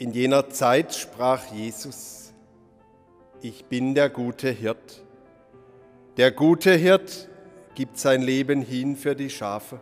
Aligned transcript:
In 0.00 0.12
jener 0.12 0.48
Zeit 0.48 0.94
sprach 0.94 1.52
Jesus, 1.52 2.32
ich 3.42 3.64
bin 3.64 3.96
der 3.96 4.08
gute 4.08 4.48
Hirt. 4.48 5.04
Der 6.16 6.30
gute 6.30 6.72
Hirt 6.72 7.28
gibt 7.74 7.98
sein 7.98 8.22
Leben 8.22 8.62
hin 8.62 8.94
für 8.94 9.16
die 9.16 9.28
Schafe. 9.28 9.80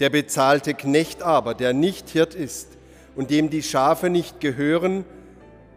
Der 0.00 0.08
bezahlte 0.08 0.72
Knecht 0.72 1.22
aber, 1.22 1.52
der 1.52 1.74
nicht 1.74 2.08
Hirt 2.08 2.34
ist 2.34 2.78
und 3.16 3.30
dem 3.30 3.50
die 3.50 3.62
Schafe 3.62 4.08
nicht 4.08 4.40
gehören, 4.40 5.04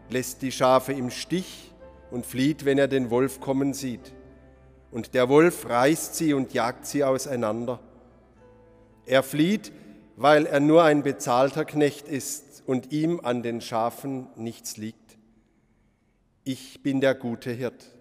lässt 0.10 0.42
die 0.42 0.54
Schafe 0.54 0.93
im 0.93 1.11
Stich 1.11 1.74
und 2.11 2.25
flieht, 2.25 2.64
wenn 2.64 2.78
er 2.78 2.88
den 2.88 3.10
Wolf 3.10 3.42
kommen 3.42 3.74
sieht. 3.74 4.14
Und 4.92 5.14
der 5.14 5.28
Wolf 5.28 5.68
reißt 5.68 6.15
sie 6.15 6.33
und 6.33 6.54
jagt 6.54 6.86
sie 6.86 7.04
auseinander. 7.04 7.82
Er 9.06 9.24
flieht, 9.24 9.74
weil 10.15 10.46
er 10.46 10.61
nur 10.61 10.83
ein 10.83 11.04
bezahlter 11.04 11.65
Knecht 11.65 12.07
ist 12.07 12.49
und 12.69 12.91
ihm 12.91 13.19
an 13.23 13.41
den 13.41 13.61
Schafen 13.61 14.28
nichts 14.36 14.77
liegt. 14.77 15.18
Ich 16.43 16.83
bin 16.83 17.01
der 17.01 17.15
gute 17.15 17.50
Hirt. 17.50 17.96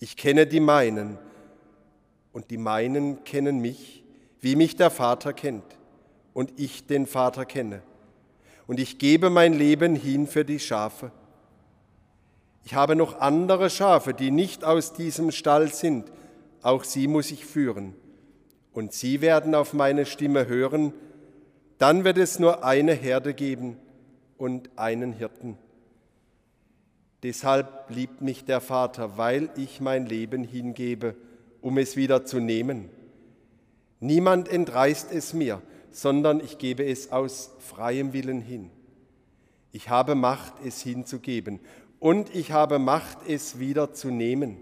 Ich 0.00 0.16
kenne 0.16 0.48
die 0.48 0.58
meinen 0.58 1.16
und 2.32 2.50
die 2.50 2.56
meinen 2.56 3.22
kennen 3.22 3.60
mich, 3.60 4.02
wie 4.40 4.56
mich 4.56 4.74
der 4.74 4.90
Vater 4.90 5.32
kennt 5.32 5.62
und 6.32 6.58
ich 6.58 6.88
den 6.88 7.06
Vater 7.06 7.44
kenne. 7.44 7.82
Und 8.66 8.80
ich 8.80 8.98
gebe 8.98 9.30
mein 9.30 9.52
Leben 9.52 9.94
hin 9.94 10.26
für 10.26 10.44
die 10.44 10.58
Schafe. 10.58 11.12
Ich 12.64 12.74
habe 12.74 12.96
noch 12.96 13.20
andere 13.20 13.70
Schafe, 13.70 14.12
die 14.12 14.32
nicht 14.32 14.64
aus 14.64 14.92
diesem 14.92 15.30
Stall 15.30 15.72
sind. 15.72 16.10
Auch 16.62 16.82
sie 16.82 17.06
muss 17.06 17.30
ich 17.30 17.46
führen. 17.46 17.94
Und 18.72 18.92
sie 18.92 19.20
werden 19.20 19.54
auf 19.54 19.72
meine 19.72 20.04
Stimme 20.04 20.48
hören. 20.48 20.92
Dann 21.78 22.02
wird 22.02 22.18
es 22.18 22.40
nur 22.40 22.64
eine 22.64 22.94
Herde 22.94 23.34
geben 23.34 23.76
und 24.38 24.70
einen 24.76 25.12
Hirten. 25.12 25.56
Deshalb 27.22 27.88
liebt 27.88 28.20
mich 28.20 28.44
der 28.44 28.60
Vater, 28.60 29.16
weil 29.16 29.48
ich 29.56 29.80
mein 29.80 30.06
Leben 30.06 30.44
hingebe, 30.44 31.16
um 31.62 31.78
es 31.78 31.96
wieder 31.96 32.26
zu 32.26 32.38
nehmen. 32.38 32.90
Niemand 34.00 34.48
entreißt 34.48 35.10
es 35.12 35.32
mir, 35.32 35.62
sondern 35.90 36.40
ich 36.40 36.58
gebe 36.58 36.84
es 36.84 37.12
aus 37.12 37.52
freiem 37.60 38.12
Willen 38.12 38.42
hin. 38.42 38.70
Ich 39.72 39.88
habe 39.88 40.14
Macht, 40.14 40.54
es 40.64 40.82
hinzugeben 40.82 41.60
und 41.98 42.34
ich 42.34 42.52
habe 42.52 42.78
Macht, 42.78 43.26
es 43.26 43.58
wieder 43.58 43.94
zu 43.94 44.10
nehmen. 44.10 44.58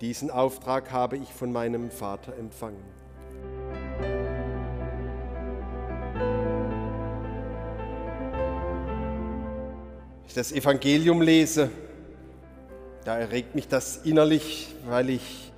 Diesen 0.00 0.30
Auftrag 0.30 0.90
habe 0.90 1.16
ich 1.16 1.32
von 1.32 1.52
meinem 1.52 1.92
Vater 1.92 2.36
empfangen. 2.36 3.01
Ich 10.32 10.36
das 10.36 10.52
Evangelium 10.52 11.20
lese, 11.20 11.68
da 13.04 13.18
erregt 13.18 13.54
mich 13.54 13.68
das 13.68 13.98
innerlich, 13.98 14.74
weil 14.86 15.10
ich 15.10 15.52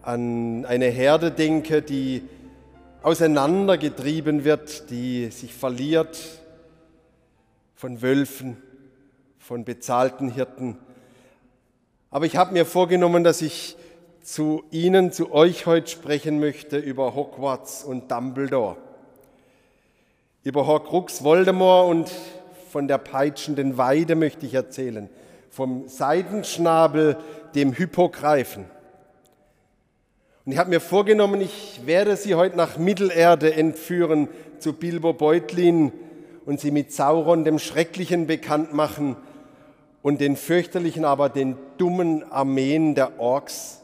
an 0.00 0.64
eine 0.64 0.86
Herde 0.86 1.32
denke, 1.32 1.82
die 1.82 2.22
auseinandergetrieben 3.02 4.44
wird, 4.44 4.90
die 4.90 5.32
sich 5.32 5.52
verliert 5.52 6.16
von 7.74 8.00
Wölfen, 8.00 8.58
von 9.40 9.64
bezahlten 9.64 10.30
Hirten. 10.30 10.78
Aber 12.12 12.26
ich 12.26 12.36
habe 12.36 12.52
mir 12.52 12.64
vorgenommen, 12.64 13.24
dass 13.24 13.42
ich 13.42 13.76
zu 14.22 14.62
Ihnen, 14.70 15.10
zu 15.10 15.32
euch 15.32 15.66
heute 15.66 15.90
sprechen 15.90 16.38
möchte 16.38 16.78
über 16.78 17.16
Hogwarts 17.16 17.82
und 17.82 18.08
Dumbledore. 18.08 18.76
Über 20.44 20.68
Horcrux 20.68 21.24
Voldemort 21.24 21.90
und 21.90 22.12
von 22.76 22.88
der 22.88 22.98
peitschenden 22.98 23.78
Weide 23.78 24.16
möchte 24.16 24.44
ich 24.44 24.52
erzählen. 24.52 25.08
Vom 25.48 25.88
Seidenschnabel, 25.88 27.16
dem 27.54 27.72
Hypogreifen. 27.72 28.66
Und 30.44 30.52
ich 30.52 30.58
habe 30.58 30.68
mir 30.68 30.80
vorgenommen, 30.80 31.40
ich 31.40 31.80
werde 31.86 32.18
Sie 32.18 32.34
heute 32.34 32.54
nach 32.58 32.76
Mittelerde 32.76 33.54
entführen 33.54 34.28
zu 34.58 34.74
Bilbo 34.74 35.14
Beutlin 35.14 35.90
und 36.44 36.60
Sie 36.60 36.70
mit 36.70 36.92
Sauron 36.92 37.44
dem 37.44 37.58
Schrecklichen 37.58 38.26
bekannt 38.26 38.74
machen 38.74 39.16
und 40.02 40.20
den 40.20 40.36
fürchterlichen, 40.36 41.06
aber 41.06 41.30
den 41.30 41.56
dummen 41.78 42.30
Armeen 42.30 42.94
der 42.94 43.18
Orks. 43.18 43.80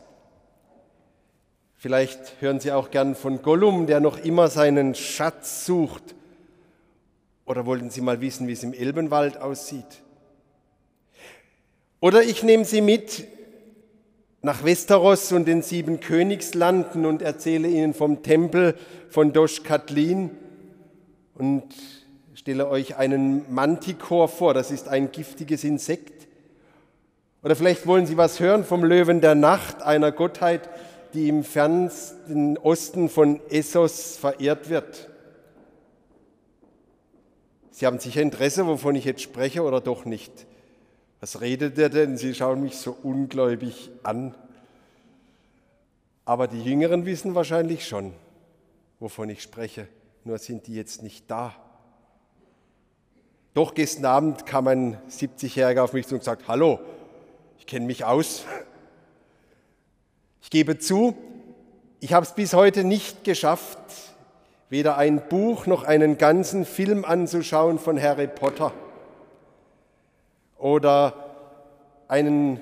Vielleicht 1.78 2.42
hören 2.42 2.60
Sie 2.60 2.72
auch 2.72 2.91
gern 2.91 3.14
von 3.14 3.41
Gollum, 3.41 3.86
der 3.86 4.00
noch 4.00 4.22
immer 4.22 4.48
seinen 4.48 4.94
Schatz 4.94 5.64
sucht. 5.64 6.14
Oder 7.44 7.66
wollten 7.66 7.91
Sie 7.91 8.00
mal 8.00 8.20
wissen, 8.20 8.47
wie 8.47 8.53
es 8.53 8.62
im 8.62 8.72
Elbenwald 8.72 9.38
aussieht? 9.38 10.03
Oder 12.00 12.22
ich 12.22 12.42
nehme 12.42 12.64
Sie 12.64 12.80
mit 12.80 13.25
nach 14.42 14.64
Westeros 14.64 15.30
und 15.30 15.47
den 15.47 15.62
sieben 15.62 16.00
Königslanden 16.00 17.06
und 17.06 17.22
erzähle 17.22 17.69
Ihnen 17.69 17.94
vom 17.94 18.22
Tempel 18.25 18.75
von 19.08 19.32
Dosh 19.32 19.62
Katlin 19.62 20.30
und 21.34 21.62
stelle 22.34 22.69
euch 22.69 22.97
einen 22.97 23.44
Mantikor 23.54 24.26
vor, 24.26 24.53
das 24.53 24.72
ist 24.72 24.88
ein 24.88 25.12
giftiges 25.12 25.62
Insekt. 25.62 26.26
Oder 27.44 27.54
vielleicht 27.54 27.86
wollen 27.86 28.06
Sie 28.06 28.16
was 28.16 28.41
hören 28.41 28.64
vom 28.64 28.82
Löwen 28.84 29.20
der 29.20 29.36
Nacht, 29.36 29.82
einer 29.82 30.10
Gottheit, 30.10 30.69
die 31.14 31.28
im 31.28 31.44
fernsten 31.44 32.59
Osten 32.59 33.09
von 33.09 33.41
Essos 33.48 34.16
verehrt 34.16 34.70
wird. 34.70 35.09
Sie 37.72 37.87
haben 37.87 37.99
sicher 37.99 38.21
Interesse, 38.21 38.66
wovon 38.66 38.94
ich 38.94 39.06
jetzt 39.06 39.22
spreche 39.22 39.62
oder 39.62 39.81
doch 39.81 40.05
nicht. 40.05 40.47
Was 41.21 41.41
redet 41.41 41.78
er 41.78 41.88
denn? 41.88 42.19
Sie 42.19 42.34
schauen 42.34 42.62
mich 42.62 42.77
so 42.77 42.97
ungläubig 43.03 43.91
an. 44.03 44.34
Aber 46.27 46.49
die 46.49 46.62
Jüngeren 46.62 47.06
wissen 47.06 47.34
wahrscheinlich 47.34 47.88
schon, 47.88 48.12
wovon 49.00 49.31
ich 49.31 49.43
spreche, 49.43 49.88
nur 50.25 50.38
sind 50.38 50.66
die 50.66 50.75
jetzt 50.75 51.03
nicht 51.03 51.31
da. 51.31 51.55
Doch 53.55 53.75
gestern 53.75 54.04
Abend 54.04 54.47
kam 54.47 54.69
ein 54.69 54.99
70-Jähriger 55.09 55.81
auf 55.81 55.94
mich 55.94 56.06
zu 56.06 56.16
und 56.16 56.25
sagt, 56.25 56.49
hallo, 56.49 56.78
ich 57.59 57.66
kenne 57.66 57.87
mich 57.87 58.04
aus. 58.04 58.44
Ich 60.43 60.50
gebe 60.50 60.78
zu, 60.78 61.16
ich 62.00 62.12
habe 62.12 62.27
es 62.27 62.34
bis 62.34 62.53
heute 62.53 62.84
nicht 62.84 63.25
geschafft, 63.25 63.78
weder 64.72 64.97
ein 64.97 65.28
Buch 65.28 65.66
noch 65.66 65.84
einen 65.84 66.16
ganzen 66.16 66.65
Film 66.65 67.05
anzuschauen 67.05 67.78
von 67.78 68.00
Harry 68.00 68.27
Potter 68.27 68.72
oder 70.56 71.12
einen 72.09 72.59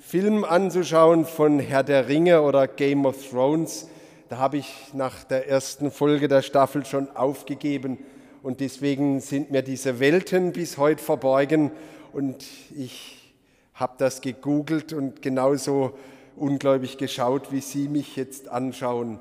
Film 0.00 0.42
anzuschauen 0.42 1.24
von 1.24 1.60
Herr 1.60 1.84
der 1.84 2.08
Ringe 2.08 2.42
oder 2.42 2.66
Game 2.66 3.06
of 3.06 3.30
Thrones. 3.30 3.88
Da 4.28 4.38
habe 4.38 4.56
ich 4.56 4.74
nach 4.92 5.22
der 5.22 5.48
ersten 5.48 5.92
Folge 5.92 6.26
der 6.26 6.42
Staffel 6.42 6.84
schon 6.84 7.08
aufgegeben 7.14 7.98
und 8.42 8.58
deswegen 8.58 9.20
sind 9.20 9.52
mir 9.52 9.62
diese 9.62 10.00
Welten 10.00 10.52
bis 10.52 10.78
heute 10.78 11.00
verborgen 11.00 11.70
und 12.12 12.44
ich 12.76 13.36
habe 13.74 13.92
das 13.98 14.20
gegoogelt 14.20 14.92
und 14.92 15.22
genauso 15.22 15.96
ungläubig 16.34 16.98
geschaut, 16.98 17.52
wie 17.52 17.60
Sie 17.60 17.86
mich 17.86 18.16
jetzt 18.16 18.48
anschauen, 18.48 19.20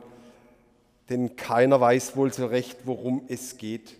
denn 1.09 1.35
keiner 1.35 1.79
weiß 1.79 2.16
wohl 2.16 2.31
so 2.31 2.45
recht, 2.45 2.79
worum 2.85 3.23
es 3.28 3.57
geht. 3.57 3.97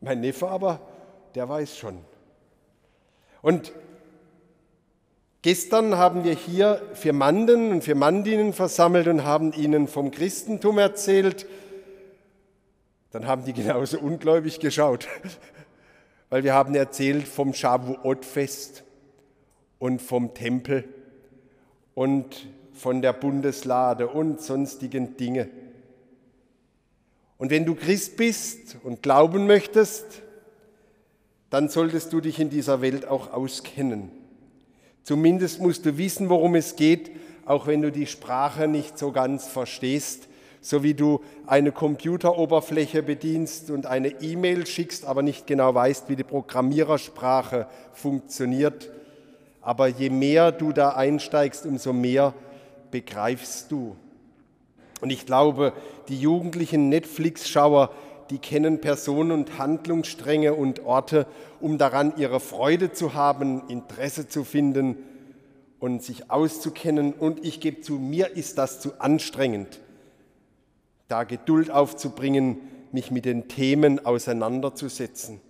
Mein 0.00 0.20
Neffe 0.20 0.48
aber, 0.48 0.80
der 1.34 1.48
weiß 1.48 1.76
schon. 1.76 1.98
Und 3.42 3.72
gestern 5.42 5.96
haben 5.96 6.24
wir 6.24 6.34
hier 6.34 6.82
Firmanden 6.94 7.70
und 7.70 7.84
Firmandinnen 7.84 8.52
versammelt 8.52 9.08
und 9.08 9.24
haben 9.24 9.52
ihnen 9.52 9.88
vom 9.88 10.10
Christentum 10.10 10.78
erzählt, 10.78 11.46
dann 13.10 13.26
haben 13.26 13.44
die 13.44 13.54
genauso 13.54 13.98
ungläubig 13.98 14.60
geschaut, 14.60 15.08
weil 16.30 16.44
wir 16.44 16.54
haben 16.54 16.74
erzählt 16.74 17.26
vom 17.26 17.54
Shavuot-Fest 17.54 18.84
und 19.78 20.02
vom 20.02 20.34
Tempel 20.34 20.84
und 21.94 22.46
von 22.74 23.02
der 23.02 23.12
Bundeslade 23.12 24.08
und 24.08 24.40
sonstigen 24.40 25.16
Dinge. 25.16 25.48
Und 27.38 27.50
wenn 27.50 27.64
du 27.64 27.74
Christ 27.74 28.16
bist 28.16 28.76
und 28.82 29.02
glauben 29.02 29.46
möchtest, 29.46 30.22
dann 31.50 31.68
solltest 31.68 32.12
du 32.12 32.20
dich 32.20 32.38
in 32.38 32.50
dieser 32.50 32.82
Welt 32.82 33.06
auch 33.06 33.32
auskennen. 33.32 34.10
Zumindest 35.02 35.60
musst 35.60 35.86
du 35.86 35.96
wissen, 35.96 36.28
worum 36.28 36.54
es 36.56 36.76
geht, 36.76 37.10
auch 37.46 37.66
wenn 37.66 37.80
du 37.80 37.90
die 37.90 38.06
Sprache 38.06 38.68
nicht 38.68 38.98
so 38.98 39.12
ganz 39.12 39.46
verstehst 39.46 40.28
so 40.60 40.82
wie 40.82 40.94
du 40.94 41.20
eine 41.46 41.72
Computeroberfläche 41.72 43.02
bedienst 43.02 43.70
und 43.70 43.86
eine 43.86 44.20
E-Mail 44.20 44.66
schickst, 44.66 45.04
aber 45.04 45.22
nicht 45.22 45.46
genau 45.46 45.74
weißt, 45.74 46.08
wie 46.08 46.16
die 46.16 46.24
Programmierersprache 46.24 47.66
funktioniert. 47.92 48.90
Aber 49.60 49.88
je 49.88 50.10
mehr 50.10 50.52
du 50.52 50.72
da 50.72 50.90
einsteigst, 50.90 51.66
umso 51.66 51.92
mehr 51.92 52.34
begreifst 52.90 53.70
du. 53.70 53.96
Und 55.00 55.10
ich 55.10 55.26
glaube, 55.26 55.72
die 56.08 56.18
jugendlichen 56.18 56.88
Netflix-Schauer, 56.88 57.90
die 58.30 58.38
kennen 58.38 58.80
Personen 58.80 59.32
und 59.32 59.58
Handlungsstränge 59.58 60.54
und 60.54 60.84
Orte, 60.84 61.26
um 61.60 61.78
daran 61.78 62.12
ihre 62.16 62.40
Freude 62.40 62.92
zu 62.92 63.14
haben, 63.14 63.62
Interesse 63.68 64.28
zu 64.28 64.44
finden 64.44 64.96
und 65.78 66.02
sich 66.02 66.30
auszukennen. 66.30 67.12
Und 67.12 67.44
ich 67.44 67.60
gebe 67.60 67.80
zu, 67.80 67.94
mir 67.94 68.36
ist 68.36 68.58
das 68.58 68.80
zu 68.80 69.00
anstrengend, 69.00 69.80
da 71.08 71.24
Geduld 71.24 71.70
aufzubringen, 71.70 72.58
mich 72.92 73.10
mit 73.10 73.24
den 73.24 73.48
Themen 73.48 74.04
auseinanderzusetzen. 74.04 75.40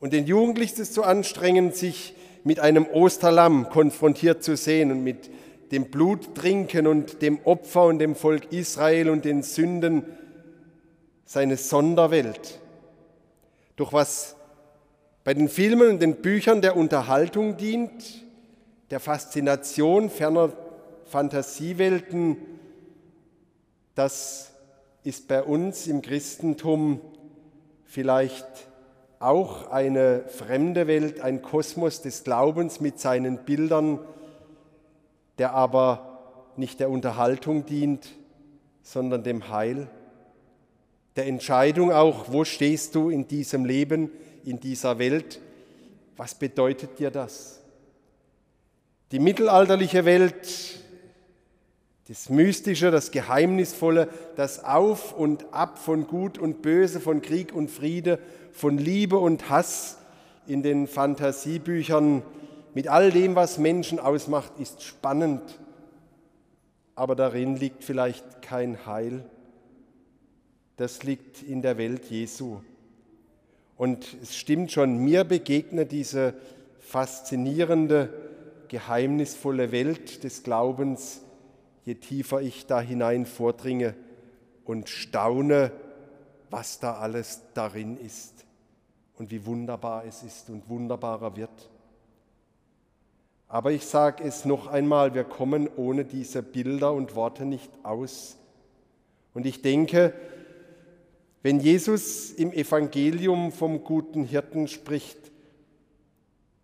Und 0.00 0.12
den 0.12 0.26
Jugendlichen 0.26 0.74
ist 0.74 0.78
es 0.80 0.92
zu 0.92 1.04
anstrengend, 1.04 1.76
sich 1.76 2.14
mit 2.44 2.58
einem 2.58 2.86
Osterlamm 2.86 3.68
konfrontiert 3.68 4.42
zu 4.42 4.56
sehen 4.56 4.90
und 4.90 5.04
mit 5.04 5.30
dem 5.70 5.90
Blut 5.90 6.34
trinken 6.34 6.86
und 6.86 7.22
dem 7.22 7.38
Opfer 7.44 7.84
und 7.84 7.98
dem 7.98 8.14
Volk 8.14 8.52
Israel 8.52 9.10
und 9.10 9.24
den 9.24 9.42
Sünden 9.42 10.04
seine 11.24 11.56
Sonderwelt. 11.56 12.60
Doch 13.76 13.92
was 13.92 14.36
bei 15.22 15.34
den 15.34 15.48
Filmen 15.48 15.90
und 15.90 16.02
den 16.02 16.16
Büchern 16.16 16.60
der 16.60 16.76
Unterhaltung 16.76 17.56
dient, 17.56 18.24
der 18.90 19.00
Faszination 19.00 20.10
ferner 20.10 20.52
Fantasiewelten, 21.06 22.36
das 23.94 24.52
ist 25.04 25.28
bei 25.28 25.42
uns 25.42 25.86
im 25.86 26.02
Christentum 26.02 27.00
vielleicht 27.84 28.46
auch 29.18 29.70
eine 29.70 30.24
fremde 30.28 30.86
Welt, 30.86 31.20
ein 31.20 31.42
Kosmos 31.42 32.00
des 32.00 32.24
Glaubens 32.24 32.80
mit 32.80 32.98
seinen 32.98 33.38
Bildern, 33.44 33.98
der 35.40 35.54
aber 35.54 36.52
nicht 36.56 36.80
der 36.80 36.90
Unterhaltung 36.90 37.64
dient, 37.64 38.10
sondern 38.82 39.24
dem 39.24 39.48
Heil, 39.48 39.88
der 41.16 41.26
Entscheidung 41.26 41.92
auch, 41.92 42.30
wo 42.30 42.44
stehst 42.44 42.94
du 42.94 43.08
in 43.08 43.26
diesem 43.26 43.64
Leben, 43.64 44.10
in 44.44 44.60
dieser 44.60 44.98
Welt, 44.98 45.40
was 46.18 46.34
bedeutet 46.34 46.98
dir 46.98 47.10
das? 47.10 47.62
Die 49.12 49.18
mittelalterliche 49.18 50.04
Welt, 50.04 50.78
das 52.06 52.28
Mystische, 52.28 52.90
das 52.90 53.10
Geheimnisvolle, 53.10 54.10
das 54.36 54.62
Auf 54.62 55.14
und 55.14 55.54
Ab 55.54 55.78
von 55.78 56.06
Gut 56.06 56.36
und 56.36 56.60
Böse, 56.60 57.00
von 57.00 57.22
Krieg 57.22 57.54
und 57.54 57.70
Friede, 57.70 58.18
von 58.52 58.76
Liebe 58.76 59.16
und 59.16 59.48
Hass 59.48 59.96
in 60.46 60.62
den 60.62 60.86
Fantasiebüchern 60.86 62.24
mit 62.74 62.88
all 62.88 63.10
dem, 63.10 63.34
was 63.34 63.58
Menschen 63.58 63.98
ausmacht, 63.98 64.52
ist 64.58 64.82
spannend, 64.82 65.42
aber 66.94 67.16
darin 67.16 67.56
liegt 67.56 67.84
vielleicht 67.84 68.42
kein 68.42 68.86
Heil. 68.86 69.24
Das 70.76 71.02
liegt 71.02 71.42
in 71.42 71.62
der 71.62 71.78
Welt 71.78 72.06
Jesu. 72.06 72.60
Und 73.76 74.16
es 74.22 74.36
stimmt 74.36 74.72
schon, 74.72 74.98
mir 74.98 75.24
begegnet 75.24 75.92
diese 75.92 76.34
faszinierende, 76.80 78.12
geheimnisvolle 78.68 79.72
Welt 79.72 80.22
des 80.22 80.42
Glaubens, 80.42 81.22
je 81.84 81.94
tiefer 81.94 82.40
ich 82.40 82.66
da 82.66 82.80
hinein 82.80 83.26
vordringe 83.26 83.94
und 84.64 84.88
staune, 84.88 85.72
was 86.50 86.78
da 86.78 86.94
alles 86.94 87.40
darin 87.54 87.96
ist 87.96 88.44
und 89.18 89.30
wie 89.30 89.44
wunderbar 89.46 90.04
es 90.04 90.22
ist 90.22 90.50
und 90.50 90.68
wunderbarer 90.68 91.36
wird. 91.36 91.70
Aber 93.50 93.72
ich 93.72 93.84
sage 93.84 94.22
es 94.22 94.44
noch 94.44 94.68
einmal, 94.68 95.12
wir 95.12 95.24
kommen 95.24 95.68
ohne 95.76 96.04
diese 96.04 96.40
Bilder 96.40 96.92
und 96.92 97.16
Worte 97.16 97.44
nicht 97.44 97.70
aus. 97.82 98.36
Und 99.34 99.44
ich 99.44 99.60
denke, 99.60 100.14
wenn 101.42 101.58
Jesus 101.58 102.30
im 102.30 102.52
Evangelium 102.52 103.50
vom 103.50 103.82
guten 103.82 104.22
Hirten 104.22 104.68
spricht, 104.68 105.18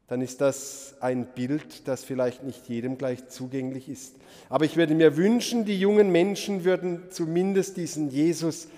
dann 0.06 0.20
ist 0.20 0.40
das 0.40 0.94
ein 1.00 1.26
Bild, 1.34 1.88
das 1.88 2.04
vielleicht 2.04 2.44
nicht 2.44 2.68
jedem 2.68 2.96
gleich 2.98 3.26
zugänglich 3.26 3.88
ist. 3.88 4.14
Aber 4.48 4.64
ich 4.64 4.76
würde 4.76 4.94
mir 4.94 5.16
wünschen, 5.16 5.64
die 5.64 5.80
jungen 5.80 6.12
Menschen 6.12 6.64
würden 6.64 7.02
zumindest 7.10 7.76
diesen 7.78 8.10
Jesus 8.10 8.68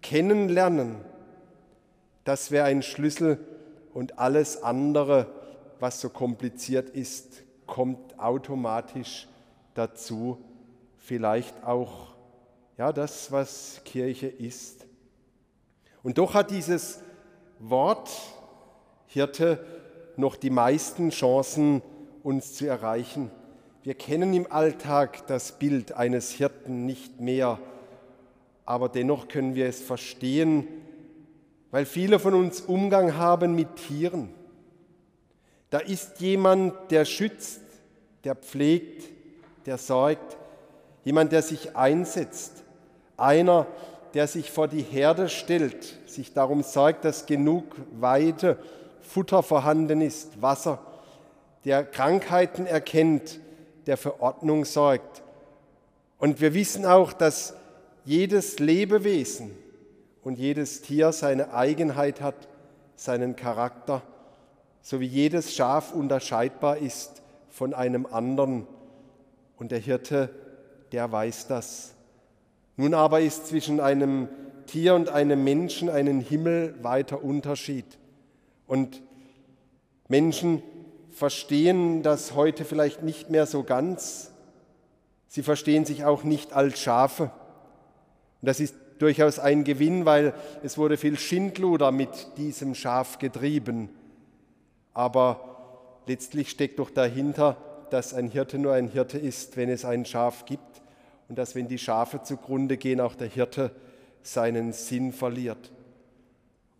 kennenlernen. 0.00 0.96
Das 2.24 2.50
wäre 2.50 2.64
ein 2.64 2.82
Schlüssel 2.82 3.38
und 3.94 4.18
alles 4.18 4.64
andere, 4.64 5.28
was 5.78 6.00
so 6.00 6.08
kompliziert 6.08 6.90
ist, 6.90 7.44
kommt 7.72 8.18
automatisch 8.18 9.26
dazu, 9.72 10.36
vielleicht 10.98 11.64
auch 11.64 12.12
ja, 12.76 12.92
das, 12.92 13.32
was 13.32 13.80
Kirche 13.86 14.26
ist. 14.26 14.84
Und 16.02 16.18
doch 16.18 16.34
hat 16.34 16.50
dieses 16.50 17.00
Wort 17.58 18.10
Hirte 19.06 19.64
noch 20.18 20.36
die 20.36 20.50
meisten 20.50 21.08
Chancen, 21.08 21.80
uns 22.22 22.52
zu 22.52 22.66
erreichen. 22.66 23.30
Wir 23.82 23.94
kennen 23.94 24.34
im 24.34 24.52
Alltag 24.52 25.26
das 25.26 25.58
Bild 25.58 25.92
eines 25.92 26.30
Hirten 26.30 26.84
nicht 26.84 27.22
mehr, 27.22 27.58
aber 28.66 28.90
dennoch 28.90 29.28
können 29.28 29.54
wir 29.54 29.66
es 29.66 29.80
verstehen, 29.80 30.68
weil 31.70 31.86
viele 31.86 32.18
von 32.18 32.34
uns 32.34 32.60
Umgang 32.60 33.16
haben 33.16 33.54
mit 33.54 33.76
Tieren. 33.76 34.28
Da 35.72 35.78
ist 35.78 36.20
jemand, 36.20 36.74
der 36.90 37.06
schützt, 37.06 37.61
der 38.24 38.34
pflegt, 38.34 39.08
der 39.66 39.78
sorgt, 39.78 40.36
jemand, 41.04 41.32
der 41.32 41.42
sich 41.42 41.76
einsetzt, 41.76 42.62
einer, 43.16 43.66
der 44.14 44.26
sich 44.26 44.50
vor 44.50 44.68
die 44.68 44.82
Herde 44.82 45.28
stellt, 45.28 45.98
sich 46.06 46.32
darum 46.32 46.62
sorgt, 46.62 47.04
dass 47.04 47.26
genug 47.26 47.64
Weide, 47.92 48.58
Futter 49.00 49.42
vorhanden 49.42 50.00
ist, 50.00 50.40
Wasser, 50.40 50.78
der 51.64 51.84
Krankheiten 51.84 52.66
erkennt, 52.66 53.40
der 53.86 53.96
für 53.96 54.20
Ordnung 54.20 54.64
sorgt. 54.64 55.22
Und 56.18 56.40
wir 56.40 56.54
wissen 56.54 56.86
auch, 56.86 57.12
dass 57.12 57.54
jedes 58.04 58.58
Lebewesen 58.58 59.50
und 60.22 60.38
jedes 60.38 60.82
Tier 60.82 61.12
seine 61.12 61.52
Eigenheit 61.52 62.20
hat, 62.20 62.48
seinen 62.94 63.34
Charakter, 63.34 64.02
so 64.80 65.00
wie 65.00 65.06
jedes 65.06 65.54
Schaf 65.54 65.92
unterscheidbar 65.92 66.78
ist 66.78 67.21
von 67.52 67.74
einem 67.74 68.06
anderen. 68.06 68.66
Und 69.56 69.70
der 69.70 69.78
Hirte, 69.78 70.30
der 70.90 71.12
weiß 71.12 71.46
das. 71.46 71.94
Nun 72.76 72.94
aber 72.94 73.20
ist 73.20 73.46
zwischen 73.46 73.78
einem 73.78 74.28
Tier 74.66 74.94
und 74.94 75.10
einem 75.10 75.44
Menschen 75.44 75.88
ein 75.88 76.20
himmelweiter 76.20 77.22
Unterschied. 77.22 77.84
Und 78.66 79.02
Menschen 80.08 80.62
verstehen 81.10 82.02
das 82.02 82.34
heute 82.34 82.64
vielleicht 82.64 83.02
nicht 83.02 83.28
mehr 83.30 83.46
so 83.46 83.62
ganz. 83.62 84.32
Sie 85.28 85.42
verstehen 85.42 85.84
sich 85.84 86.04
auch 86.04 86.24
nicht 86.24 86.54
als 86.54 86.80
Schafe. 86.80 87.24
Und 88.40 88.48
das 88.48 88.60
ist 88.60 88.74
durchaus 88.98 89.38
ein 89.38 89.64
Gewinn, 89.64 90.06
weil 90.06 90.32
es 90.62 90.78
wurde 90.78 90.96
viel 90.96 91.18
Schindluder 91.18 91.92
mit 91.92 92.38
diesem 92.38 92.74
Schaf 92.74 93.18
getrieben. 93.18 93.90
Aber 94.94 95.51
letztlich 96.06 96.50
steckt 96.50 96.78
doch 96.78 96.90
dahinter, 96.90 97.56
dass 97.90 98.14
ein 98.14 98.28
Hirte 98.28 98.58
nur 98.58 98.72
ein 98.72 98.88
Hirte 98.88 99.18
ist, 99.18 99.56
wenn 99.56 99.68
es 99.68 99.84
ein 99.84 100.04
Schaf 100.04 100.44
gibt 100.46 100.82
und 101.28 101.36
dass, 101.36 101.54
wenn 101.54 101.68
die 101.68 101.78
Schafe 101.78 102.22
zugrunde 102.22 102.76
gehen, 102.76 103.00
auch 103.00 103.14
der 103.14 103.28
Hirte 103.28 103.70
seinen 104.22 104.72
Sinn 104.72 105.12
verliert. 105.12 105.72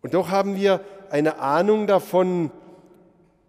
Und 0.01 0.13
doch 0.13 0.29
haben 0.29 0.55
wir 0.55 0.81
eine 1.09 1.39
Ahnung 1.39 1.87
davon, 1.87 2.51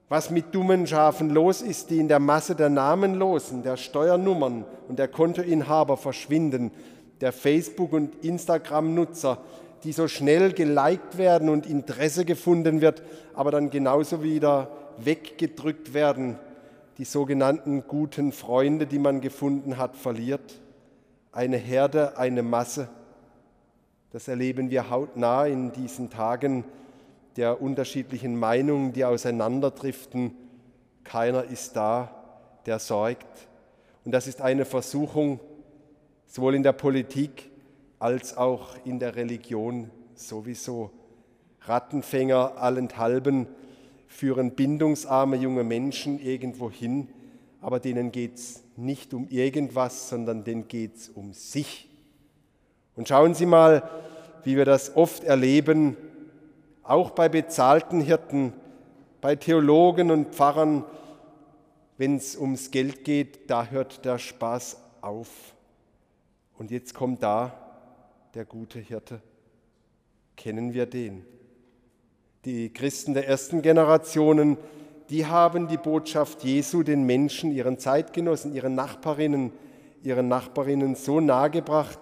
was 0.09 0.31
mit 0.31 0.54
dummen 0.54 0.87
Schafen 0.87 1.31
los 1.31 1.62
ist, 1.62 1.90
die 1.90 1.99
in 1.99 2.09
der 2.09 2.21
Masse 2.21 2.54
der 2.54 2.69
Namenlosen, 2.69 3.62
der 3.62 3.76
Steuernummern 3.76 4.64
und 4.88 4.99
der 4.99 5.09
Kontoinhaber 5.09 5.97
verschwinden, 5.97 6.71
der 7.21 7.33
Facebook- 7.33 7.93
und 7.93 8.23
Instagram-Nutzer, 8.25 9.38
die 9.83 9.93
so 9.93 10.07
schnell 10.07 10.52
geliked 10.52 11.19
werden 11.19 11.49
und 11.49 11.66
Interesse 11.66 12.25
gefunden 12.25 12.81
wird, 12.81 13.02
aber 13.35 13.50
dann 13.50 13.71
genauso 13.71 14.23
wieder 14.23 14.69
weggedrückt 14.99 15.95
werden, 15.95 16.39
die 16.99 17.05
sogenannten 17.05 17.87
guten 17.87 18.33
Freunde, 18.33 18.87
die 18.87 18.99
man 18.99 19.21
gefunden 19.21 19.79
hat, 19.79 19.97
verliert. 19.97 20.61
Eine 21.33 21.57
Herde, 21.57 22.17
eine 22.19 22.43
Masse. 22.43 22.89
Das 24.11 24.29
erleben 24.29 24.71
wir 24.71 24.91
hautnah 24.91 25.47
in 25.47 25.73
diesen 25.73 26.11
Tagen 26.11 26.65
der 27.37 27.61
unterschiedlichen 27.61 28.39
Meinungen, 28.39 28.93
die 28.93 29.05
auseinanderdriften. 29.05 30.37
Keiner 31.03 31.45
ist 31.45 31.75
da, 31.75 32.15
der 32.67 32.79
sorgt. 32.79 33.49
Und 34.05 34.13
das 34.13 34.27
ist 34.27 34.41
eine 34.41 34.65
Versuchung, 34.65 35.41
sowohl 36.27 36.55
in 36.55 36.63
der 36.63 36.73
Politik 36.73 37.51
als 37.99 38.37
auch 38.37 38.77
in 38.85 38.99
der 38.99 39.17
Religion 39.17 39.91
sowieso. 40.15 40.91
Rattenfänger 41.63 42.59
allenthalben 42.59 43.49
führen 44.14 44.52
bindungsarme 44.52 45.35
junge 45.35 45.64
Menschen 45.64 46.21
irgendwo 46.21 46.71
hin, 46.71 47.09
aber 47.61 47.80
denen 47.80 48.12
geht 48.12 48.37
es 48.37 48.62
nicht 48.76 49.12
um 49.12 49.26
irgendwas, 49.28 50.09
sondern 50.09 50.44
denen 50.44 50.68
geht 50.68 50.94
es 50.94 51.09
um 51.09 51.33
sich. 51.33 51.90
Und 52.94 53.09
schauen 53.09 53.35
Sie 53.35 53.44
mal, 53.44 53.90
wie 54.44 54.56
wir 54.56 54.64
das 54.64 54.94
oft 54.94 55.25
erleben, 55.25 55.97
auch 56.85 57.11
bei 57.11 57.28
bezahlten 57.28 58.00
Hirten, 58.00 58.52
bei 59.21 59.35
Theologen 59.35 60.12
und 60.12 60.33
Pfarrern, 60.33 60.85
wenn 61.99 62.14
es 62.14 62.37
ums 62.37 62.71
Geld 62.71 63.04
geht, 63.04 63.50
da 63.50 63.66
hört 63.66 64.04
der 64.04 64.18
Spaß 64.18 64.76
auf. 65.00 65.56
Und 66.56 66.71
jetzt 66.71 66.94
kommt 66.94 67.21
da 67.25 67.52
der 68.35 68.44
gute 68.44 68.78
Hirte. 68.78 69.21
Kennen 70.37 70.73
wir 70.73 70.87
den? 70.87 71.34
Die 72.45 72.71
Christen 72.73 73.15
der 73.15 73.27
ersten 73.27 73.63
Generationen, 73.63 74.59
die 75.09 75.27
haben 75.27 75.69
die 75.69 75.77
Botschaft 75.77 76.45
Jesu 76.45 76.83
den 76.83 77.05
Menschen, 77.05 77.53
ihren 77.53 77.79
Zeitgenossen, 77.79 78.55
ihren 78.55 78.75
Nachbarinnen, 78.75 79.53
ihren 80.03 80.29
Nachbarinnen 80.29 80.95
so 80.95 81.21
nahegebracht, 81.21 81.99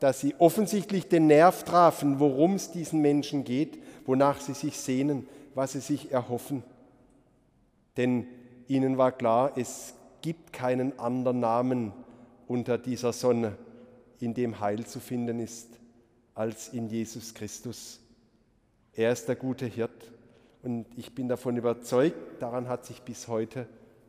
dass 0.00 0.20
sie 0.20 0.34
offensichtlich 0.38 1.08
den 1.08 1.26
Nerv 1.26 1.64
trafen, 1.64 2.18
worum 2.18 2.54
es 2.54 2.70
diesen 2.70 3.00
Menschen 3.00 3.44
geht, 3.44 3.78
wonach 4.06 4.40
sie 4.40 4.54
sich 4.54 4.78
sehnen, 4.78 5.28
was 5.54 5.72
sie 5.72 5.80
sich 5.80 6.10
erhoffen. 6.10 6.62
Denn 7.96 8.26
ihnen 8.68 8.98
war 8.98 9.12
klar, 9.12 9.52
es 9.56 9.94
gibt 10.22 10.52
keinen 10.52 10.98
anderen 10.98 11.40
Namen 11.40 11.92
unter 12.48 12.78
dieser 12.78 13.12
Sonne, 13.12 13.56
in 14.20 14.34
dem 14.34 14.60
Heil 14.60 14.86
zu 14.86 15.00
finden 15.00 15.38
ist, 15.38 15.68
als 16.34 16.68
in 16.68 16.88
Jesus 16.88 17.34
Christus. 17.34 18.01
Er 18.94 19.12
ist 19.12 19.26
der 19.28 19.36
gute 19.36 19.66
Hirt 19.66 20.12
und 20.62 20.86
ich 20.96 21.14
bin 21.14 21.28
davon 21.28 21.56
überzeugt, 21.56 22.16
daran 22.40 22.68
hat 22.68 22.84
sich 22.84 23.02
bis 23.02 23.26
heute 23.26 23.66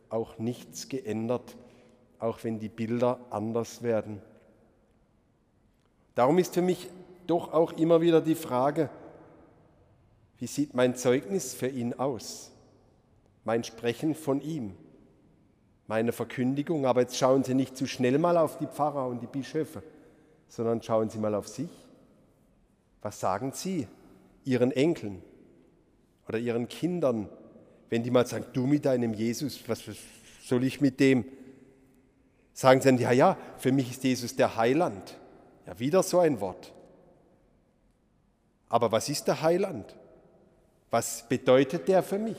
auch 0.10 0.38
nichts 0.38 0.90
geändert, 0.90 1.56
auch 2.20 2.44
wenn 2.44 2.60
die 2.60 2.70
Bilder 2.70 3.20
anders 3.30 3.82
werden. 3.82 4.22
Darum 6.16 6.38
ist 6.38 6.54
für 6.54 6.62
mich 6.62 6.90
doch 7.28 7.54
auch 7.54 7.72
immer 7.72 8.02
wieder 8.02 8.22
die 8.22 8.36
Frage, 8.36 8.90
wie 10.38 10.48
sieht 10.48 10.74
mein 10.74 10.96
Zeugnis 10.96 11.54
für 11.54 11.70
ihn 11.70 11.94
aus? 11.94 12.52
Mein 13.46 13.64
Sprechen 13.64 14.14
von 14.14 14.42
ihm, 14.42 14.76
meine 15.88 16.12
Verkündigung. 16.12 16.86
Aber 16.86 17.02
jetzt 17.02 17.18
schauen 17.18 17.44
Sie 17.44 17.54
nicht 17.54 17.78
zu 17.78 17.88
schnell 17.88 18.18
mal 18.18 18.38
auf 18.38 18.58
die 18.58 18.68
Pfarrer 18.68 19.08
und 19.08 19.22
die 19.22 19.28
Bischöfe, 19.28 19.82
sondern 20.50 20.82
schauen 20.82 21.10
Sie 21.10 21.18
mal 21.18 21.34
auf 21.34 21.48
sich. 21.48 21.70
Was 23.02 23.20
sagen 23.20 23.54
Sie 23.54 23.88
Ihren 24.46 24.72
Enkeln 24.72 25.22
oder 26.28 26.38
Ihren 26.38 26.68
Kindern, 26.68 27.30
wenn 27.90 28.04
die 28.04 28.12
mal 28.12 28.26
sagen, 28.26 28.46
du 28.54 28.66
mit 28.66 28.86
deinem 28.86 29.14
Jesus, 29.14 29.62
was 29.68 29.84
soll 30.44 30.64
ich 30.64 30.82
mit 30.82 31.00
dem? 31.00 31.26
Sagen 32.54 32.82
sie 32.82 32.90
dann, 32.90 32.98
ja, 32.98 33.12
ja, 33.12 33.38
für 33.58 33.72
mich 33.72 33.92
ist 33.92 34.04
Jesus 34.04 34.36
der 34.36 34.56
Heiland. 34.56 35.18
Ja, 35.66 35.80
wieder 35.80 36.04
so 36.04 36.20
ein 36.20 36.40
Wort. 36.40 36.74
Aber 38.70 38.92
was 38.92 39.10
ist 39.10 39.28
der 39.28 39.42
Heiland? 39.42 39.96
Was 40.90 41.28
bedeutet 41.28 41.88
der 41.88 42.04
für 42.04 42.20
mich? 42.20 42.38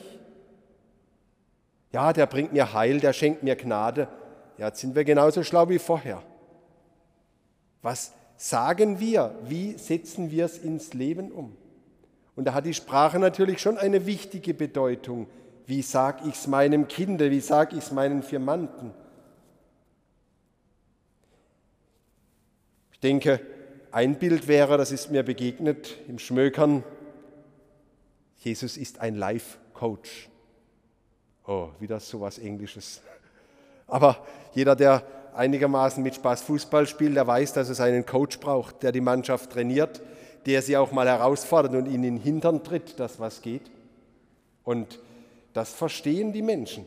Ja, 1.91 2.11
der 2.13 2.25
bringt 2.25 2.53
mir 2.53 2.73
Heil, 2.73 2.99
der 2.99 3.13
schenkt 3.13 3.43
mir 3.43 3.55
Gnade. 3.55 4.07
Ja, 4.57 4.67
jetzt 4.67 4.81
sind 4.81 4.95
wir 4.95 5.03
genauso 5.03 5.43
schlau 5.43 5.69
wie 5.69 5.79
vorher. 5.79 6.21
Was 7.81 8.13
sagen 8.37 8.99
wir? 8.99 9.35
Wie 9.43 9.77
setzen 9.77 10.31
wir 10.31 10.45
es 10.45 10.57
ins 10.57 10.93
Leben 10.93 11.31
um? 11.31 11.55
Und 12.35 12.45
da 12.45 12.53
hat 12.53 12.65
die 12.65 12.73
Sprache 12.73 13.17
natürlich 13.17 13.61
schon 13.61 13.77
eine 13.77 14.05
wichtige 14.05 14.53
Bedeutung. 14.53 15.27
Wie 15.65 15.81
sage 15.81 16.27
ich 16.27 16.35
es 16.35 16.47
meinem 16.47 16.87
Kind? 16.87 17.19
Wie 17.21 17.39
sage 17.39 17.75
ich 17.77 17.83
es 17.83 17.91
meinen 17.91 18.23
Firmanten? 18.23 18.93
Ich 22.91 22.99
denke, 22.99 23.39
ein 23.91 24.19
Bild 24.19 24.47
wäre, 24.47 24.77
das 24.77 24.91
ist 24.91 25.11
mir 25.11 25.23
begegnet 25.23 25.95
im 26.07 26.19
Schmökern, 26.19 26.83
Jesus 28.37 28.77
ist 28.77 28.99
ein 28.99 29.15
Life-Coach. 29.15 30.29
Oh, 31.47 31.69
wieder 31.79 31.99
so 31.99 32.21
was 32.21 32.37
Englisches. 32.37 33.01
Aber 33.87 34.25
jeder, 34.53 34.75
der 34.75 35.03
einigermaßen 35.33 36.03
mit 36.03 36.15
Spaß 36.15 36.41
Fußball 36.43 36.87
spielt, 36.87 37.15
der 37.15 37.25
weiß, 37.25 37.53
dass 37.53 37.69
es 37.69 37.79
einen 37.79 38.05
Coach 38.05 38.39
braucht, 38.39 38.83
der 38.83 38.91
die 38.91 39.01
Mannschaft 39.01 39.51
trainiert, 39.51 40.01
der 40.45 40.61
sie 40.61 40.77
auch 40.77 40.91
mal 40.91 41.07
herausfordert 41.07 41.73
und 41.73 41.85
ihnen 41.87 42.03
in 42.03 42.15
den 42.15 42.17
Hintern 42.17 42.63
tritt, 42.63 42.99
dass 42.99 43.19
was 43.19 43.41
geht. 43.41 43.71
Und 44.63 44.99
das 45.53 45.73
verstehen 45.73 46.33
die 46.33 46.41
Menschen. 46.41 46.85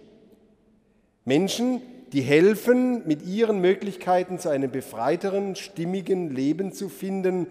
Menschen, 1.25 1.83
die 2.13 2.23
helfen, 2.23 3.07
mit 3.07 3.27
ihren 3.27 3.61
Möglichkeiten 3.61 4.39
zu 4.39 4.49
einem 4.49 4.71
befreiteren, 4.71 5.57
stimmigen 5.57 6.35
Leben 6.35 6.73
zu 6.73 6.89
finden, 6.89 7.47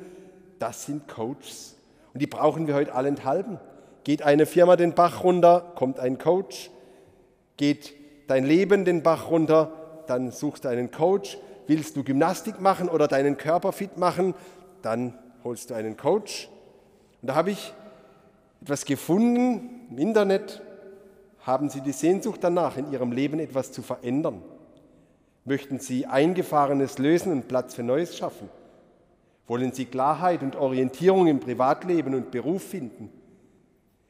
das 0.59 0.85
sind 0.85 1.07
Coaches. 1.07 1.75
Und 2.13 2.21
die 2.21 2.27
brauchen 2.27 2.67
wir 2.67 2.73
heute 2.73 2.95
allenthalben. 2.95 3.59
Geht 4.03 4.23
eine 4.23 4.45
Firma 4.45 4.75
den 4.75 4.93
Bach 4.93 5.23
runter, 5.23 5.73
kommt 5.75 5.99
ein 5.99 6.17
Coach. 6.17 6.71
Geht 7.57 7.93
dein 8.27 8.45
Leben 8.45 8.85
den 8.85 9.03
Bach 9.03 9.29
runter, 9.29 9.71
dann 10.07 10.31
suchst 10.31 10.65
du 10.65 10.69
einen 10.69 10.91
Coach. 10.91 11.37
Willst 11.67 11.95
du 11.95 12.03
Gymnastik 12.03 12.61
machen 12.61 12.89
oder 12.89 13.07
deinen 13.07 13.37
Körper 13.37 13.71
fit 13.71 13.97
machen, 13.97 14.33
dann 14.81 15.13
holst 15.43 15.69
du 15.69 15.73
einen 15.73 15.97
Coach. 15.97 16.49
Und 17.21 17.29
da 17.29 17.35
habe 17.35 17.51
ich 17.51 17.73
etwas 18.61 18.85
gefunden 18.85 19.87
im 19.89 19.97
Internet, 19.97 20.61
haben 21.41 21.69
Sie 21.69 21.81
die 21.81 21.93
Sehnsucht 21.93 22.39
danach, 22.43 22.77
in 22.77 22.91
Ihrem 22.91 23.11
Leben 23.11 23.39
etwas 23.39 23.71
zu 23.71 23.81
verändern? 23.81 24.41
Möchten 25.45 25.79
Sie 25.79 26.05
Eingefahrenes 26.05 26.97
lösen 26.97 27.31
und 27.31 27.47
Platz 27.47 27.73
für 27.73 27.83
Neues 27.83 28.17
schaffen? 28.17 28.49
Wollen 29.47 29.71
Sie 29.71 29.85
Klarheit 29.85 30.43
und 30.43 30.57
Orientierung 30.57 31.27
im 31.27 31.39
Privatleben 31.39 32.15
und 32.15 32.31
Beruf 32.31 32.63
finden? 32.63 33.09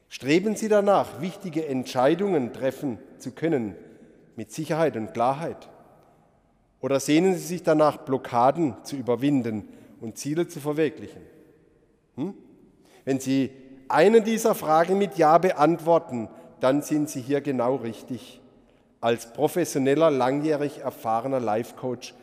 Streben 0.08 0.56
Sie 0.56 0.68
danach, 0.68 1.20
wichtige 1.20 1.66
Entscheidungen 1.66 2.52
treffen 2.52 2.98
zu 3.18 3.30
können, 3.30 3.76
mit 4.34 4.50
Sicherheit 4.50 4.96
und 4.96 5.14
Klarheit? 5.14 5.68
Oder 6.80 6.98
sehnen 6.98 7.34
Sie 7.34 7.46
sich 7.46 7.62
danach, 7.62 7.98
Blockaden 7.98 8.74
zu 8.82 8.96
überwinden 8.96 9.68
und 10.00 10.18
Ziele 10.18 10.48
zu 10.48 10.60
verwirklichen? 10.60 11.22
Hm? 12.16 12.34
Wenn 13.04 13.20
Sie 13.20 13.50
eine 13.88 14.22
dieser 14.22 14.54
Fragen 14.54 14.98
mit 14.98 15.16
Ja 15.16 15.38
beantworten, 15.38 16.28
dann 16.60 16.82
sind 16.82 17.08
Sie 17.08 17.20
hier 17.20 17.40
genau 17.40 17.76
richtig. 17.76 18.40
Als 19.00 19.32
professioneller, 19.32 20.10
langjährig 20.10 20.78
erfahrener 20.78 21.40
Life-Coach 21.40 22.14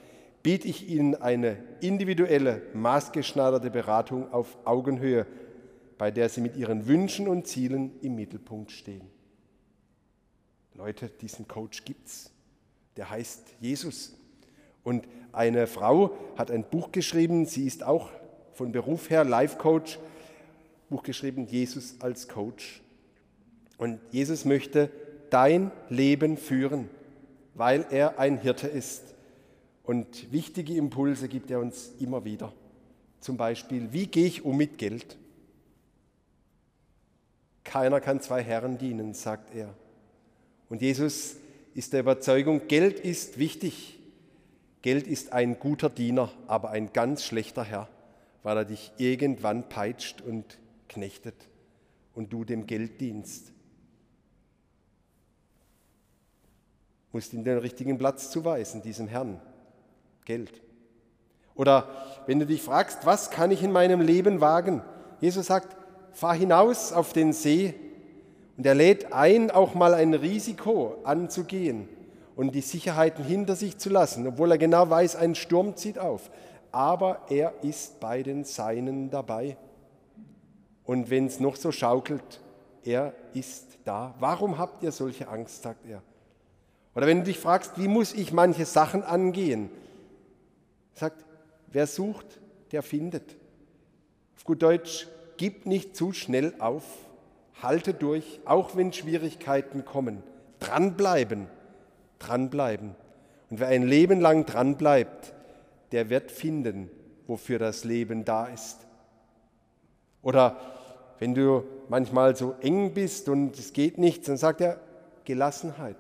biete 0.44 0.68
ich 0.68 0.90
Ihnen 0.90 1.16
eine 1.16 1.58
individuelle, 1.80 2.62
maßgeschneiderte 2.74 3.72
Beratung 3.72 4.32
auf 4.32 4.58
Augenhöhe, 4.66 5.26
bei 5.98 6.12
der 6.12 6.30
Sie 6.30 6.42
mit 6.42 6.56
Ihren 6.56 6.86
Wünschen 6.88 7.28
und 7.28 7.48
Zielen 7.48 8.00
im 8.02 8.16
Mittelpunkt 8.16 8.72
stehen. 8.72 9.10
Leute, 10.76 11.10
diesen 11.10 11.48
Coach 11.48 11.86
gibt's. 11.86 12.32
Der 12.98 13.10
heißt 13.10 13.56
Jesus. 13.60 14.14
Und 14.86 15.06
eine 15.34 15.68
Frau 15.68 16.16
hat 16.38 16.50
ein 16.50 16.64
Buch 16.64 16.94
geschrieben, 16.94 17.46
sie 17.46 17.68
ist 17.68 17.84
auch 17.84 18.10
von 18.54 18.72
Beruf 18.72 19.10
her 19.10 19.26
Life 19.26 19.58
Coach, 19.58 20.00
Buch 20.90 21.04
geschrieben, 21.04 21.48
Jesus 21.48 21.96
als 22.00 22.30
Coach. 22.30 22.82
Und 23.78 24.00
Jesus 24.12 24.46
möchte 24.46 24.90
dein 25.32 25.72
Leben 25.90 26.38
führen, 26.38 26.88
weil 27.56 27.86
er 27.90 28.20
ein 28.20 28.38
Hirte 28.38 28.68
ist. 28.68 29.16
Und 29.84 30.32
wichtige 30.32 30.76
Impulse 30.76 31.28
gibt 31.28 31.52
er 31.52 31.60
uns 31.60 31.92
immer 32.00 32.24
wieder. 32.24 32.54
Zum 33.20 33.38
Beispiel, 33.38 33.92
wie 33.92 34.06
gehe 34.06 34.28
ich 34.28 34.46
um 34.46 34.56
mit 34.56 34.78
Geld? 34.78 35.18
Keiner 37.64 38.00
kann 38.00 38.22
zwei 38.22 38.44
Herren 38.44 38.78
dienen, 38.78 39.16
sagt 39.16 39.54
er. 39.54 39.74
Und 40.70 40.82
Jesus 40.82 41.38
ist 41.74 41.92
der 41.94 42.02
Überzeugung, 42.02 42.68
Geld 42.68 43.00
ist 43.00 43.40
wichtig. 43.40 43.95
Geld 44.86 45.08
ist 45.08 45.34
ein 45.34 45.58
guter 45.58 45.90
Diener, 45.90 46.32
aber 46.46 46.70
ein 46.70 46.94
ganz 46.94 47.24
schlechter 47.24 47.64
Herr, 47.64 47.90
weil 48.44 48.56
er 48.56 48.66
dich 48.66 48.92
irgendwann 48.98 49.68
peitscht 49.68 50.22
und 50.22 50.60
knechtet 50.90 51.34
und 52.14 52.32
du 52.32 52.46
dem 52.46 52.68
Geld 52.68 53.02
dienst. 53.02 53.52
musst 57.12 57.34
ihm 57.34 57.44
den 57.44 57.58
richtigen 57.58 57.98
Platz 57.98 58.30
zuweisen, 58.30 58.84
diesem 58.84 59.08
Herrn. 59.08 59.42
Geld. 60.24 60.62
Oder 61.56 61.88
wenn 62.28 62.38
du 62.38 62.46
dich 62.46 62.62
fragst, 62.62 63.08
was 63.08 63.32
kann 63.32 63.50
ich 63.50 63.64
in 63.64 63.72
meinem 63.72 64.02
Leben 64.02 64.40
wagen? 64.40 64.84
Jesus 65.20 65.48
sagt, 65.48 65.76
fahr 66.12 66.36
hinaus 66.36 66.94
auf 66.94 67.12
den 67.12 67.34
See 67.34 67.74
und 68.56 68.68
er 68.68 68.76
lädt 68.76 69.14
ein, 69.14 69.50
auch 69.50 69.74
mal 69.74 69.96
ein 69.96 70.14
Risiko 70.14 71.00
anzugehen 71.06 71.90
und 72.36 72.54
die 72.54 72.62
Sicherheiten 72.62 73.24
hinter 73.24 73.56
sich 73.56 73.78
zu 73.78 73.90
lassen, 73.90 74.28
obwohl 74.28 74.52
er 74.52 74.58
genau 74.58 74.90
weiß, 74.90 75.16
ein 75.16 75.36
Sturm 75.36 75.76
zieht 75.76 76.00
auf. 76.00 76.30
Aber 76.72 77.22
er 77.30 77.54
ist 77.64 78.00
bei 78.00 78.22
den 78.22 78.44
Seinen 78.44 79.10
dabei. 79.10 79.58
Und 80.84 81.10
wenn 81.10 81.26
es 81.26 81.40
noch 81.40 81.56
so 81.56 81.72
schaukelt, 81.72 82.42
er 82.84 83.14
ist 83.34 83.78
da. 83.86 84.14
Warum 84.20 84.58
habt 84.58 84.84
ihr 84.84 84.92
solche 84.92 85.28
Angst, 85.28 85.64
sagt 85.64 85.86
er. 85.88 86.02
Oder 86.94 87.08
wenn 87.08 87.20
du 87.20 87.24
dich 87.26 87.40
fragst, 87.40 87.78
wie 87.78 87.88
muss 87.88 88.14
ich 88.14 88.32
manche 88.32 88.66
Sachen 88.66 89.04
angehen? 89.04 89.70
Sagt, 90.94 91.26
wer 91.72 91.88
sucht, 91.88 92.40
der 92.72 92.84
findet. 92.84 93.36
Auf 94.36 94.44
gut 94.44 94.62
Deutsch, 94.62 95.08
gib 95.38 95.66
nicht 95.66 95.96
zu 95.96 96.14
schnell 96.14 96.54
auf, 96.60 96.84
halte 97.62 97.94
durch, 97.94 98.40
auch 98.46 98.76
wenn 98.76 98.94
Schwierigkeiten 98.94 99.84
kommen. 99.84 100.24
Dranbleiben, 100.60 101.48
dranbleiben. 102.20 102.96
Und 103.50 103.60
wer 103.60 103.68
ein 103.68 103.84
Leben 103.84 104.20
lang 104.22 104.46
dranbleibt, 104.46 105.34
der 105.92 106.10
wird 106.10 106.32
finden, 106.32 106.90
wofür 107.28 107.60
das 107.60 107.84
Leben 107.84 108.26
da 108.26 108.48
ist. 108.48 108.80
Oder 110.22 110.58
wenn 111.20 111.36
du 111.36 111.64
manchmal 111.88 112.36
so 112.36 112.56
eng 112.62 112.94
bist 112.94 113.30
und 113.30 113.58
es 113.58 113.74
geht 113.74 113.98
nichts, 113.98 114.28
dann 114.28 114.38
sagt 114.38 114.62
er 114.62 114.80
Gelassenheit. 115.24 115.98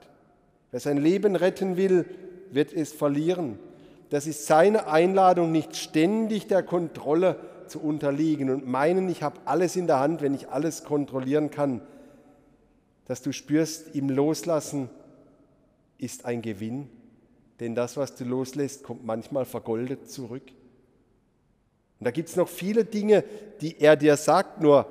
Wer 0.71 0.79
sein 0.79 0.97
Leben 0.97 1.35
retten 1.35 1.77
will, 1.77 2.05
wird 2.51 2.73
es 2.73 2.91
verlieren. 2.91 3.59
Das 4.09 4.27
ist 4.27 4.45
seine 4.45 4.87
Einladung, 4.87 5.51
nicht 5.51 5.75
ständig 5.75 6.47
der 6.47 6.63
Kontrolle 6.63 7.37
zu 7.67 7.81
unterliegen 7.81 8.49
und 8.49 8.67
meinen, 8.67 9.09
ich 9.09 9.23
habe 9.23 9.39
alles 9.45 9.75
in 9.75 9.87
der 9.87 9.99
Hand, 9.99 10.21
wenn 10.21 10.33
ich 10.33 10.49
alles 10.49 10.83
kontrollieren 10.83 11.49
kann. 11.49 11.81
Dass 13.05 13.21
du 13.21 13.31
spürst, 13.31 13.95
im 13.95 14.09
Loslassen 14.09 14.89
ist 15.97 16.25
ein 16.25 16.41
Gewinn, 16.41 16.89
denn 17.59 17.75
das, 17.75 17.97
was 17.97 18.15
du 18.15 18.25
loslässt, 18.25 18.83
kommt 18.83 19.05
manchmal 19.05 19.45
vergoldet 19.45 20.09
zurück. 20.09 20.43
Und 21.99 22.05
da 22.05 22.11
gibt 22.11 22.29
es 22.29 22.35
noch 22.35 22.49
viele 22.49 22.83
Dinge, 22.83 23.23
die 23.61 23.79
er 23.79 23.95
dir 23.95 24.17
sagt, 24.17 24.61
nur 24.61 24.87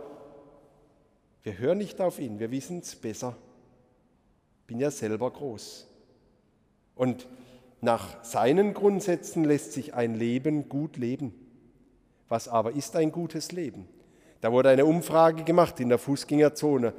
wir 1.43 1.59
hören 1.59 1.79
nicht 1.79 2.01
auf 2.01 2.19
ihn, 2.19 2.39
wir 2.39 2.51
wissen 2.51 2.79
es 2.79 2.97
besser. 2.97 3.37
Bin 4.67 4.81
ja 4.81 4.91
selber 4.91 5.31
groß. 5.31 5.87
Und 6.95 7.29
nach 7.83 8.25
seinen 8.25 8.73
Grundsätzen 8.73 9.45
lässt 9.45 9.73
sich 9.73 9.93
ein 9.93 10.15
Leben 10.15 10.71
gut 10.71 10.97
leben. 10.97 11.35
Was 12.31 12.49
aber 12.49 12.73
ist 12.73 12.97
ein 12.97 13.13
gutes 13.13 13.53
Leben? 13.53 13.87
Da 14.41 14.53
wurde 14.53 14.71
eine 14.71 14.87
Umfrage 14.87 15.45
gemacht 15.45 15.81
in 15.81 15.91
der 15.91 15.99
Fußgängerzone. 15.99 16.95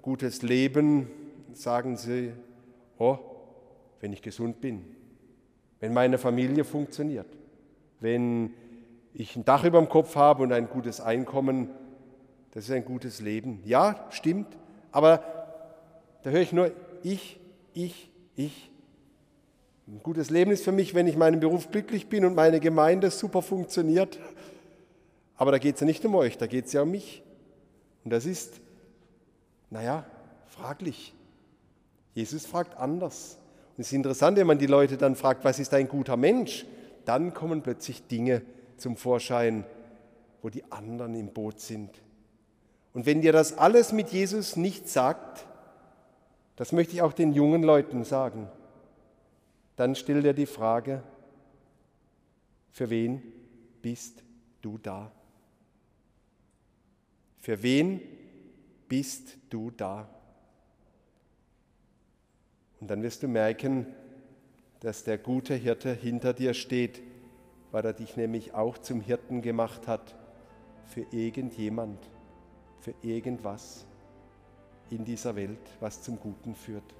Gutes 0.00 0.42
Leben, 0.42 1.10
sagen 1.52 1.96
sie, 1.96 2.32
oh, 2.98 3.18
wenn 4.00 4.12
ich 4.12 4.22
gesund 4.22 4.60
bin, 4.60 4.84
wenn 5.80 5.92
meine 5.92 6.18
Familie 6.18 6.64
funktioniert, 6.64 7.26
wenn 8.00 8.52
ich 9.14 9.36
ein 9.36 9.44
Dach 9.44 9.64
über 9.64 9.78
dem 9.78 9.88
Kopf 9.88 10.16
habe 10.16 10.42
und 10.42 10.52
ein 10.52 10.68
gutes 10.68 11.00
Einkommen, 11.00 11.70
das 12.52 12.64
ist 12.64 12.70
ein 12.70 12.84
gutes 12.84 13.20
Leben. 13.20 13.60
Ja, 13.64 14.06
stimmt, 14.10 14.46
aber 14.92 15.22
da 16.22 16.30
höre 16.30 16.40
ich 16.40 16.52
nur 16.52 16.72
ich, 17.02 17.38
ich, 17.74 18.10
ich. 18.34 18.70
Ein 19.86 20.02
gutes 20.02 20.30
Leben 20.30 20.50
ist 20.50 20.64
für 20.64 20.72
mich, 20.72 20.94
wenn 20.94 21.06
ich 21.06 21.16
meinen 21.16 21.40
Beruf 21.40 21.70
glücklich 21.70 22.08
bin 22.08 22.24
und 22.24 22.34
meine 22.34 22.60
Gemeinde 22.60 23.10
super 23.10 23.40
funktioniert. 23.40 24.18
Aber 25.36 25.52
da 25.52 25.58
geht 25.58 25.76
es 25.76 25.80
ja 25.80 25.86
nicht 25.86 26.04
um 26.04 26.14
euch, 26.14 26.36
da 26.36 26.46
geht 26.46 26.66
es 26.66 26.72
ja 26.72 26.82
um 26.82 26.90
mich. 26.90 27.22
Und 28.04 28.10
das 28.10 28.26
ist, 28.26 28.60
naja, 29.70 30.04
fraglich. 30.46 31.14
Jesus 32.12 32.44
fragt 32.44 32.76
anders. 32.76 33.38
Es 33.78 33.86
ist 33.86 33.92
interessant, 33.92 34.36
wenn 34.36 34.46
man 34.48 34.58
die 34.58 34.66
Leute 34.66 34.96
dann 34.96 35.14
fragt, 35.14 35.44
was 35.44 35.60
ist 35.60 35.72
ein 35.72 35.86
guter 35.86 36.16
Mensch? 36.16 36.66
Dann 37.04 37.32
kommen 37.32 37.62
plötzlich 37.62 38.08
Dinge 38.08 38.42
zum 38.76 38.96
Vorschein, 38.96 39.64
wo 40.42 40.48
die 40.48 40.64
anderen 40.72 41.14
im 41.14 41.28
Boot 41.28 41.60
sind. 41.60 41.90
Und 42.92 43.06
wenn 43.06 43.20
dir 43.20 43.32
das 43.32 43.56
alles 43.56 43.92
mit 43.92 44.08
Jesus 44.08 44.56
nicht 44.56 44.88
sagt, 44.88 45.46
das 46.56 46.72
möchte 46.72 46.94
ich 46.94 47.02
auch 47.02 47.12
den 47.12 47.32
jungen 47.32 47.62
Leuten 47.62 48.02
sagen, 48.02 48.48
dann 49.76 49.94
stell 49.94 50.22
dir 50.22 50.34
die 50.34 50.46
Frage, 50.46 51.04
für 52.72 52.90
wen 52.90 53.22
bist 53.80 54.24
du 54.60 54.76
da? 54.78 55.12
Für 57.38 57.62
wen 57.62 58.00
bist 58.88 59.36
du 59.50 59.70
da? 59.70 60.08
Und 62.80 62.90
dann 62.90 63.02
wirst 63.02 63.22
du 63.22 63.28
merken, 63.28 63.86
dass 64.80 65.04
der 65.04 65.18
gute 65.18 65.54
Hirte 65.54 65.92
hinter 65.92 66.32
dir 66.32 66.54
steht, 66.54 67.02
weil 67.72 67.84
er 67.84 67.92
dich 67.92 68.16
nämlich 68.16 68.54
auch 68.54 68.78
zum 68.78 69.00
Hirten 69.00 69.42
gemacht 69.42 69.86
hat 69.86 70.16
für 70.86 71.04
irgendjemand 71.10 71.98
für 72.80 72.94
irgendwas 73.02 73.84
in 74.90 75.04
dieser 75.04 75.36
Welt, 75.36 75.58
was 75.80 76.02
zum 76.02 76.18
Guten 76.18 76.54
führt. 76.54 76.94